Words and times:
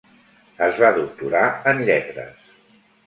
Es 0.67 0.79
va 0.83 0.89
doctorar 0.95 1.43
en 1.73 1.85
lletres. 1.91 2.51